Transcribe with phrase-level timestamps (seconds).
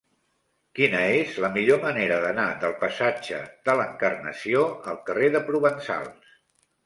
[0.77, 4.63] Quina és la millor manera d'anar del passatge de l'Encarnació
[4.95, 6.35] al carrer de Provençals?